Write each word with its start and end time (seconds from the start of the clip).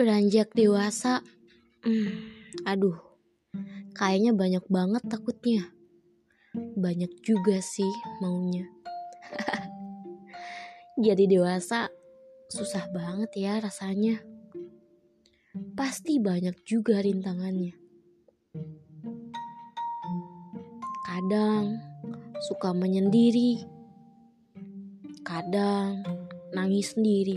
Beranjak 0.00 0.56
dewasa, 0.56 1.20
hmm, 1.84 2.08
aduh, 2.64 2.96
kayaknya 3.92 4.32
banyak 4.32 4.64
banget 4.72 5.04
takutnya. 5.04 5.76
Banyak 6.56 7.20
juga 7.20 7.60
sih 7.60 7.92
maunya. 8.24 8.64
Jadi 11.04 11.28
dewasa 11.28 11.92
susah 12.48 12.88
banget 12.88 13.44
ya 13.44 13.60
rasanya. 13.60 14.24
Pasti 15.76 16.16
banyak 16.16 16.56
juga 16.64 17.04
rintangannya. 17.04 17.76
Kadang 21.04 21.76
suka 22.48 22.72
menyendiri, 22.72 23.68
kadang 25.28 26.00
nangis 26.56 26.96
sendiri 26.96 27.36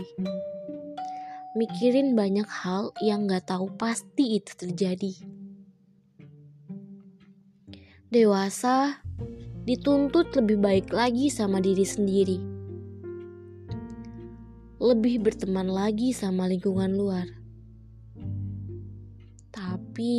mikirin 1.54 2.18
banyak 2.18 2.50
hal 2.50 2.90
yang 2.98 3.30
gak 3.30 3.46
tahu 3.46 3.70
pasti 3.78 4.42
itu 4.42 4.52
terjadi. 4.58 5.14
Dewasa 8.10 8.98
dituntut 9.62 10.34
lebih 10.34 10.58
baik 10.58 10.90
lagi 10.90 11.30
sama 11.30 11.62
diri 11.62 11.86
sendiri. 11.86 12.38
Lebih 14.82 15.22
berteman 15.22 15.70
lagi 15.70 16.10
sama 16.10 16.50
lingkungan 16.50 16.90
luar. 16.98 17.26
Tapi 19.54 20.14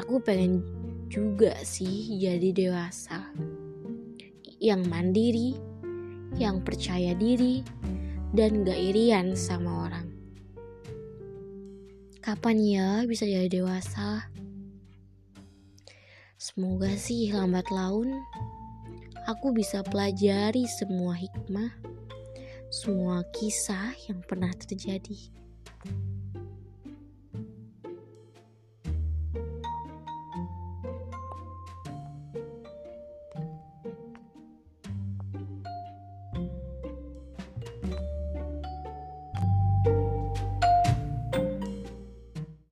aku 0.00 0.16
pengen 0.24 0.64
juga 1.12 1.52
sih 1.60 2.16
jadi 2.16 2.56
dewasa. 2.56 3.20
Yang 4.60 4.82
mandiri, 4.88 5.50
yang 6.40 6.64
percaya 6.64 7.12
diri, 7.16 7.60
dan 8.36 8.62
gak 8.62 8.78
irian 8.78 9.34
sama 9.34 9.90
orang. 9.90 10.06
Kapan 12.20 12.56
ya 12.60 12.88
bisa 13.08 13.24
jadi 13.26 13.48
dewasa? 13.50 14.28
Semoga 16.40 16.92
sih 16.96 17.28
lambat 17.32 17.68
laun 17.68 18.16
aku 19.30 19.54
bisa 19.54 19.86
pelajari 19.86 20.66
semua 20.66 21.14
hikmah, 21.14 21.70
semua 22.66 23.22
kisah 23.30 23.94
yang 24.10 24.18
pernah 24.26 24.50
terjadi. 24.56 25.30